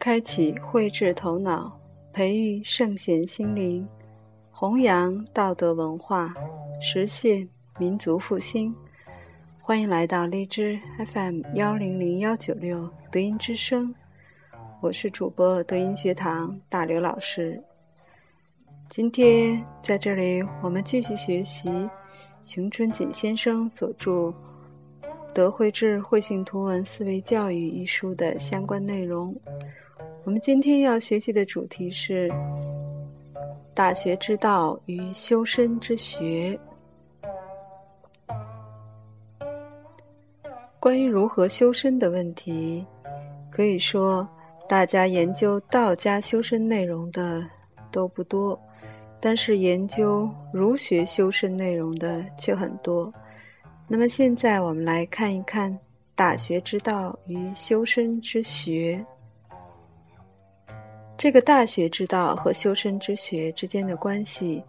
[0.00, 1.78] 开启慧智头脑，
[2.10, 3.86] 培育圣贤心灵，
[4.50, 6.34] 弘扬道德文化，
[6.80, 7.46] 实现
[7.78, 8.74] 民族复兴。
[9.60, 10.80] 欢迎来到荔枝
[11.12, 13.94] FM 幺零零幺九六德音之声，
[14.80, 17.62] 我是主播德音学堂大刘老师。
[18.88, 21.68] 今天在这里，我们继续学习
[22.42, 24.10] 熊春锦先生所著
[25.34, 29.36] 《德慧智慧性图文思维教育》一书的相关内容。
[30.24, 32.30] 我们今天要学习的主题是
[33.74, 36.58] “大学之道与修身之学”。
[40.78, 42.84] 关于如何修身的问题，
[43.50, 44.28] 可以说
[44.68, 47.42] 大家研究道家修身内容的
[47.90, 48.60] 都不多。
[49.22, 53.12] 但是研究儒学修身内容的却很多。
[53.86, 55.76] 那么现在我们来看一看
[56.14, 59.04] “大学之道”与“修身之学”。
[61.20, 64.64] 这个“大学之道”和“修身之学”之间的关系，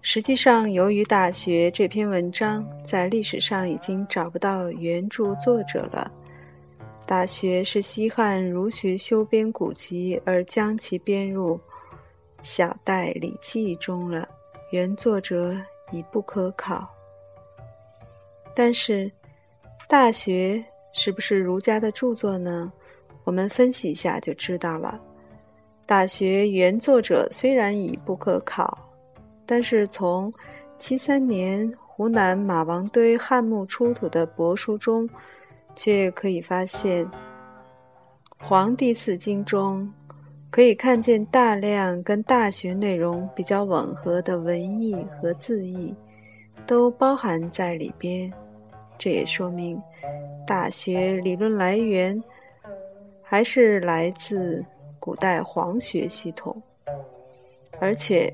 [0.00, 6.10] 实际上由于《大学》这篇文章在历史上已经找不到原著作者了，
[7.06, 11.60] 《大学》是西汉儒学修编古籍，而将其编入。
[12.40, 14.26] 小代《礼记》中了，
[14.70, 15.54] 原作者
[15.90, 16.88] 已不可考。
[18.56, 19.04] 但是，
[19.86, 20.64] 《大学》
[20.98, 22.72] 是不是儒家的著作呢？
[23.24, 24.98] 我们分析一下就知道了。
[25.90, 28.78] 《大学》原作者虽然已不可考，
[29.44, 30.32] 但是从
[30.78, 35.10] 七三年湖南马王堆汉墓出土的帛书中，
[35.74, 37.04] 却可以发现，
[38.38, 39.84] 《黄帝四经》中。
[40.48, 45.92] 可以看见大量跟大学内容比较吻合的文意和字义，
[46.68, 48.32] 都包含在里边。
[48.96, 49.76] 这也说明，
[50.46, 52.22] 大学理论来源
[53.22, 54.64] 还是来自
[55.00, 56.62] 古代黄学系统。
[57.80, 58.32] 而且，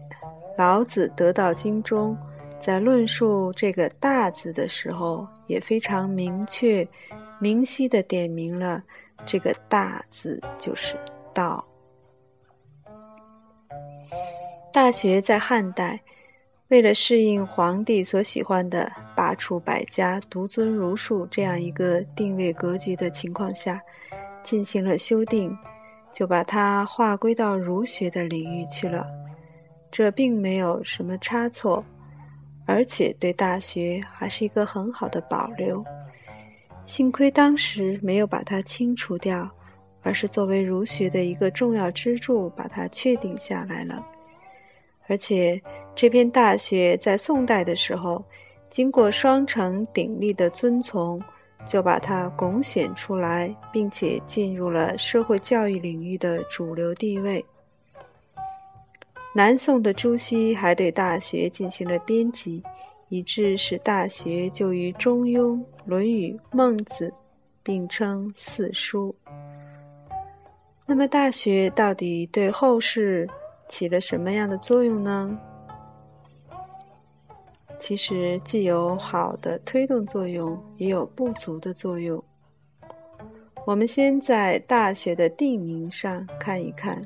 [0.58, 2.18] 老子《得道经》中
[2.58, 6.86] 在论述这个“大”字的时候，也非常明确、
[7.38, 8.82] 明晰地点明了
[9.24, 10.98] 这个“大”字就是
[11.32, 11.64] 道。
[14.72, 16.00] 大学在汉代，
[16.68, 23.80] 为了适应皇帝所喜欢的“罢黜百家，独尊儒术”这样一个定位格局的情况下，
[24.42, 25.56] 进行了修订，
[26.16, 29.06] 就把它划归到儒学的领域去了。
[29.90, 31.84] 这并没有什么差错，
[32.64, 35.84] 而且对大学还是一个很好的保留。
[36.86, 39.46] 幸亏当时没有把它清除掉，
[40.00, 44.02] 而是作为儒学的一个重要支柱，把它确定下来了。
[45.08, 45.60] 而且，
[45.94, 48.24] 这篇《大学》在宋代的时候，
[48.70, 51.20] 经过双城鼎立的遵从，
[51.66, 57.44] 就把它拱显出来，并且进入了社会教育领域的主流地位。
[59.34, 62.62] 南宋的朱熹还对《大学》进行了编辑，
[63.08, 65.54] 以致使《大学》就与《中庸》
[65.84, 67.10] 《论语》《孟子》
[67.62, 69.14] 并称四书。
[70.86, 73.28] 那么，《大学》到底对后世？
[73.68, 75.36] 起了什么样的作用呢？
[77.78, 82.22] 其实既有好的推动作用，也有不足的作用。
[83.64, 87.02] 我们先在大学的定名上看一看。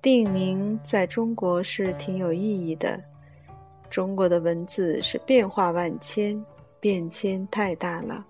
[0.00, 3.02] 定名在中国是挺有意义的。
[3.90, 6.44] 中国的文字是变化万千，
[6.80, 8.24] 变迁太大了。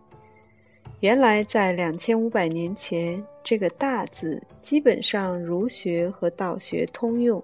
[1.00, 3.25] 原来在两千五百年前。
[3.48, 7.41] 这个“大”字，基本上儒学和道学通用，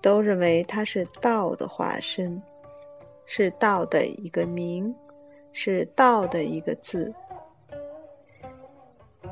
[0.00, 2.40] 都认为它是道的化身，
[3.26, 4.94] 是道的一个名，
[5.52, 7.12] 是道的一个字。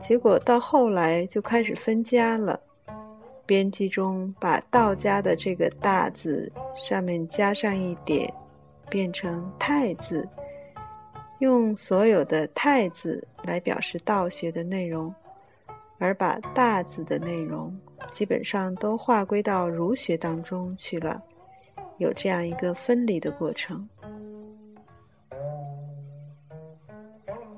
[0.00, 2.60] 结果到后来就开始分家了，
[3.44, 8.32] 编辑中把道家的这个“大”字上面加上一点，
[8.88, 10.28] 变成“太”字，
[11.40, 15.14] 用所有的“太”字来表示道学的内容。
[15.98, 17.72] 而把大字的内容
[18.10, 21.22] 基本上都划归到儒学当中去了，
[22.02, 23.88] 有这样一个分离的过程。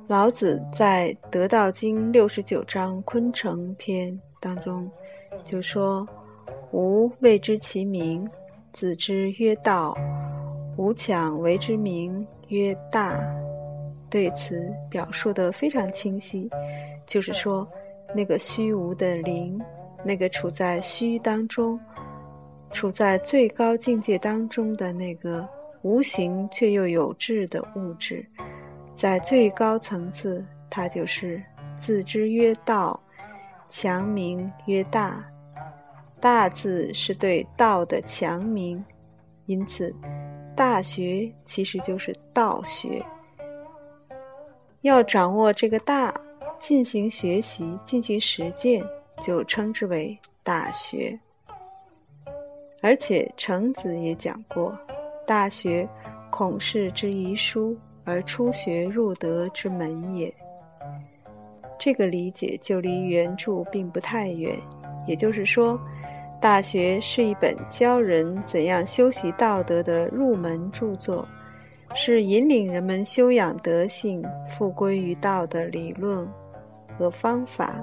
[0.07, 4.89] 老子在《得道经》六十九章《昆城篇》当中
[5.43, 6.07] 就说
[6.73, 8.29] ：“吾谓之其名，
[8.73, 9.95] 子之曰道；
[10.77, 13.21] 吾强为之名曰大。”
[14.11, 16.49] 对此表述的非常清晰，
[17.05, 17.69] 就是说。
[18.17, 19.61] 那个虚无的灵，
[20.05, 21.81] 那个处在虚当中、
[22.75, 25.49] 处在最高境界当中的那个
[25.83, 28.27] 无形却又有质的物质，
[28.95, 31.41] 在最高层次，它就是
[31.77, 33.01] 自知曰道，
[33.69, 35.25] 强名曰大。
[36.21, 38.85] 大字是对道的强名，
[39.47, 39.95] 因此，
[40.57, 43.05] 大学其实就是道学。
[44.81, 46.15] 要掌握这个大，
[46.59, 48.85] 进行学习，进行实践，
[49.21, 51.19] 就称之为大学。
[52.85, 54.79] 而且程子也讲过，
[55.27, 55.89] 大学，
[56.31, 60.31] 孔氏之遗书，而初学入德之门也。
[61.79, 64.55] 这个理解就离原著并不太远，
[65.07, 65.81] 也就是说。
[66.43, 71.27] 大学是一本教人怎样修习道德的入门著作，
[71.95, 76.29] 是引领人们修养德性、复归于道的理论
[76.99, 77.83] 和方法。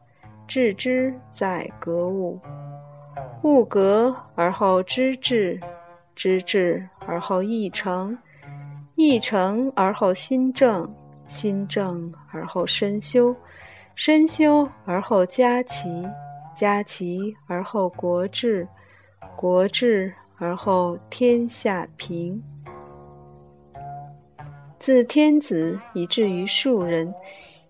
[0.53, 2.37] 治之在格物，
[3.41, 5.57] 物格而后知至，
[6.13, 8.17] 知至而后意诚，
[8.95, 10.93] 意诚而后心正，
[11.25, 13.33] 心正而后身修，
[13.95, 16.05] 身修而后家齐。
[16.53, 18.67] 家齐而后国治，
[19.37, 22.43] 国治而后天下平。
[24.77, 27.15] 自天子以至于庶人，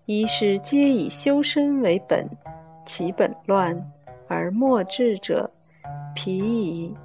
[0.04, 2.28] 一是皆以修身为本。
[2.84, 3.76] 其本乱
[4.28, 5.50] 而末治者，
[6.14, 6.96] 疲矣。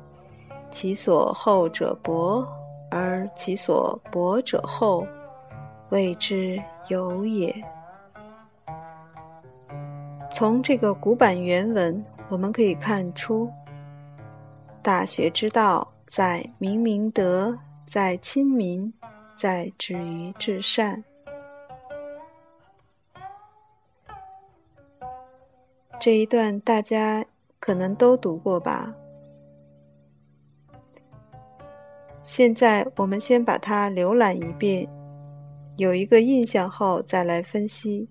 [0.69, 2.45] 其所厚者薄，
[2.91, 5.07] 而其所薄者厚，
[5.89, 7.55] 谓之有也。
[10.29, 13.49] 从这个古版原文，我们可以看出，
[14.81, 18.93] 大学之道在明明德，在亲民，
[19.37, 21.01] 在止于至善。
[25.99, 27.25] 这一段大家
[27.59, 28.95] 可能都读过吧？
[32.23, 34.87] 现在我们先把它浏览一遍，
[35.77, 38.09] 有一个印象后再来分析。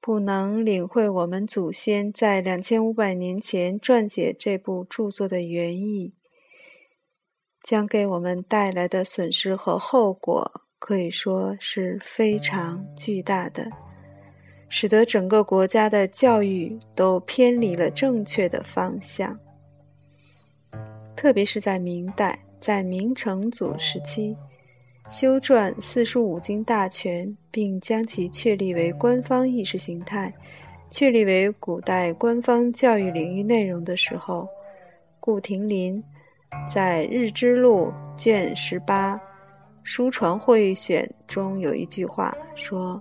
[0.00, 6.12] 不能领会我们祖先在两千五百年前撰写这部著作的原意，
[7.62, 13.70] 将给我们带来的损失和后果可以说是非常巨大的，
[14.74, 19.38] 使得整个国家的教育都偏离了正确的方向。
[21.14, 24.34] 特别是在明代，在明成祖时期。
[25.06, 30.32] 修撰四书五经大全，并将其确立为官方意识形态，
[30.88, 34.48] 确立为古代官方教育领域内容的时候，
[35.20, 36.02] 顾亭林
[36.66, 39.16] 在《日之录》卷十八
[39.82, 43.00] 《书传会选》中有一句话说：“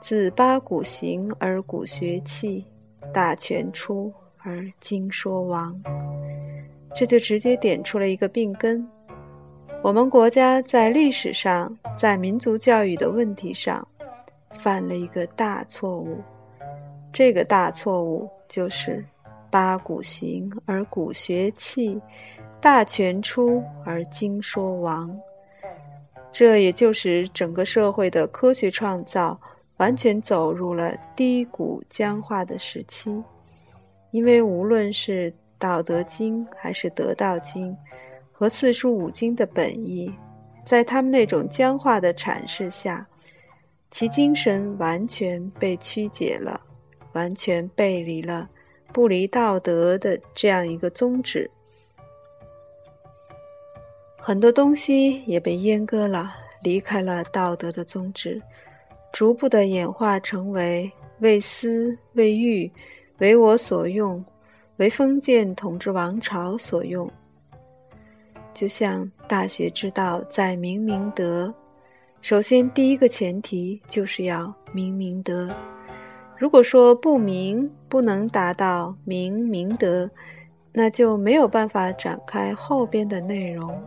[0.00, 2.64] 自八股行而古学弃，
[3.12, 5.80] 大全出而经说亡。”
[6.94, 8.86] 这就直接点出了一个病根。
[9.82, 13.86] 我们国家在历史上，在民族教育的问题上，
[14.50, 16.18] 犯了一个大错误。
[17.12, 19.04] 这个大错误就是
[19.50, 22.00] 八股行而古学弃，
[22.60, 25.16] 大全出而经说亡。
[26.32, 29.38] 这也就是整个社会的科学创造
[29.78, 33.20] 完全走入了低谷僵化的时期。
[34.12, 37.72] 因为无论是《道德经》还是《得道经》。
[38.30, 40.08] 和四书五经的本意，
[40.64, 43.04] 在他们那种僵化的阐释下，
[43.90, 46.60] 其精神完全被曲解了，
[47.14, 48.48] 完全背离了
[48.92, 51.50] 不离道德的这样一个宗旨。
[54.20, 56.32] 很多东西也被阉割了，
[56.62, 58.40] 离开了道德的宗旨，
[59.12, 62.70] 逐步的演化成为为私、为欲、
[63.18, 64.24] 为我所用，
[64.76, 67.10] 为封建统治王朝所用。
[68.54, 71.52] 就像大学之道在明明德，
[72.20, 75.48] 首先第一个前提就是要明明德，
[76.36, 80.10] 如果说不明不能达到明明德，
[80.72, 83.80] 那就没有办法展开后边的内容。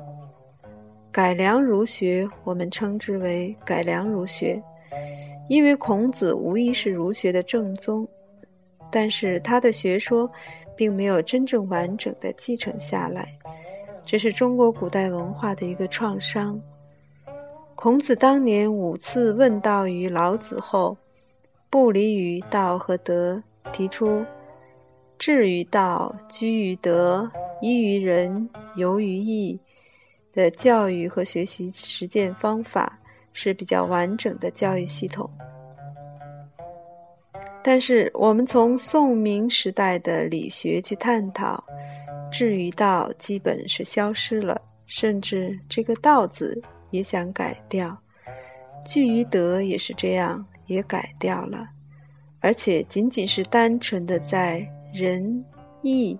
[1.12, 4.62] 改良儒学，我们称之为改良儒学，
[5.50, 8.08] 因为孔子无疑是儒学的正宗，
[8.92, 10.30] 但是他的学说
[10.76, 13.38] 并没有真正完整的继承下来，
[14.04, 16.62] 这是中国古代文化的一个创伤。
[17.76, 20.98] 孔子当年五次问道于老子后。
[21.70, 24.26] 不离于道和德，提出
[25.18, 27.32] 志于道、居于德、
[27.62, 29.58] 依于仁、游于义
[30.34, 33.00] 的教育和学习实践方法
[33.34, 35.30] 是比较完整的教育系统。
[37.64, 41.64] 但是，我们从宋明时代的理学去探讨，
[42.32, 47.98] 至于道基本是消失了，甚至这个“道”字也想改掉，
[48.86, 50.46] 居于德也是这样。
[50.68, 51.68] 也改掉了，
[52.40, 55.44] 而且仅仅是单纯的在仁
[55.82, 56.18] 义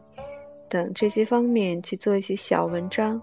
[0.68, 3.22] 等这些方面去做一些小文章，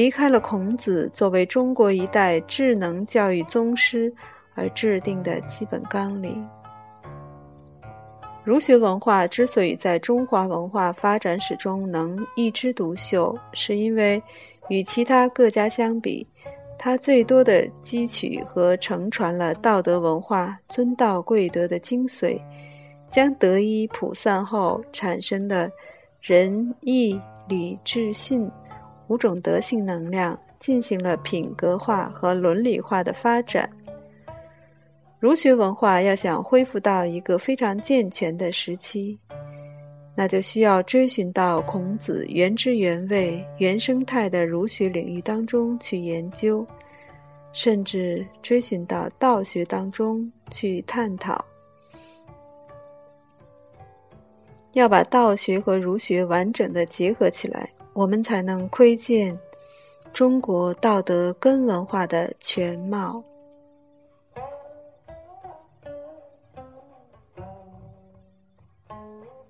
[0.00, 4.10] 离开了孔子作为中国一代智能教育宗师
[4.54, 6.42] 而制定的基本纲领。
[8.42, 14.22] 儒学文化之所以在中华文化发展史中能一枝独秀，是因为
[14.70, 16.26] 与其他各家相比。
[16.78, 22.40] 它最多的汲取和承传了道德文化尊道贵德的精髓，
[23.10, 25.70] 将德一普算后产生的
[26.22, 28.50] 仁义礼智信
[29.10, 33.68] 五种德性能量进行了品格化和伦理化的发展。
[35.18, 39.18] 儒学文化要想恢复到一个非常健全的时期，
[40.14, 46.64] 那就需要追寻到孔子原汁原味、原生态的儒学领域当中去研究，
[47.52, 51.44] 甚至追寻到道学当中去探讨。
[54.74, 57.68] 要把道学和儒学完整的结合起来，
[58.00, 59.38] 我们才能窥见
[60.12, 63.22] 中国道德根文化的全貌。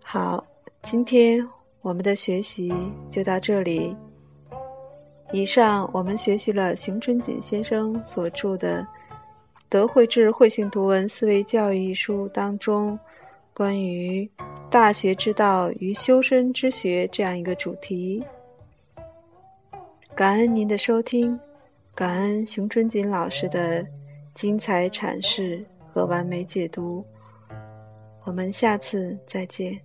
[0.03, 0.45] 好。
[0.83, 1.47] 今天
[1.83, 2.73] 我们的学习
[3.11, 3.95] 就到这里。
[5.31, 8.83] 以上我们学习了熊春锦先生所著的
[9.69, 12.99] 《德惠智慧性图文思维教育》一书当中
[13.53, 14.29] 关于
[14.71, 18.25] 大学之道与修身之学这样一个主题。
[20.21, 21.41] 感恩您的收听，
[21.95, 23.83] 感恩熊春锦老师的
[24.35, 27.03] 精彩阐释和完美解读。
[28.25, 29.81] 我们下次再见。